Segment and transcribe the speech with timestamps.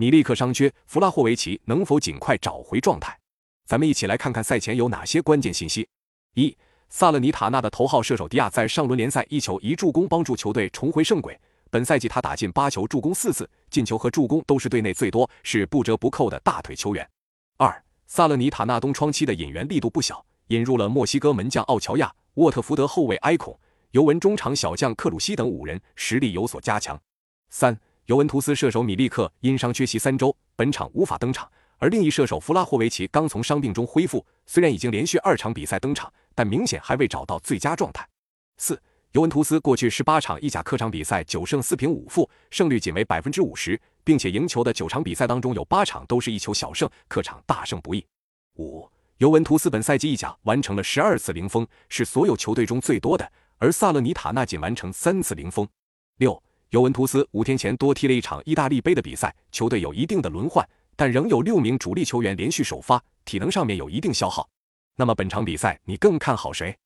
[0.00, 3.14] 米利克伤缺，弗拉霍维奇能否尽快找回状态？
[3.66, 5.86] 咱们一起来看看赛前有哪些关键信息。
[6.32, 6.56] 一、
[6.88, 11.38] 萨勒尼塔纳的头号射手迪亚在上轮联赛一球一助攻，帮助球队重回胜轨。
[11.68, 17.06] 本赛季他打进八球，助攻四次，进球和助攻都是队内最多，是不折不扣的大腿球员。
[17.58, 23.54] 二、萨勒尼塔纳东窗期的引援力度不小，引入了墨西哥门将奥乔亚、沃特福德后卫埃孔、
[23.90, 26.98] 尤文中场小将克鲁西等五人，实力有所加强。
[27.50, 27.78] 三、
[28.10, 31.48] 尤文图斯射手米利克因伤缺席三周，本场无法登场。
[31.78, 38.04] 而另一射手弗拉霍维奇刚从伤病中恢复，虽然已经连续二场比赛登场，但明显还未找到最佳状态。
[38.56, 38.82] 四、
[39.12, 48.04] 尤文图斯过去十八场意甲客场比赛九胜四平五负，胜率仅为百分之五十，并且赢球的九场比赛当中有八场都是一球小胜，客场大胜不易。
[48.56, 55.64] 五、尤文图斯本赛季意甲完成了十二次零封，是所有球队中最多的，而萨勒尼塔纳仅完成三次零封。
[56.16, 60.64] 六、尤文图斯五天前多踢了一场意大利杯的比赛，球队有一定的轮换。
[60.94, 64.48] 但仍有六名主力球员连续首发，体能上面有一定消耗。
[64.94, 66.76] 那么本场比赛你更看好谁？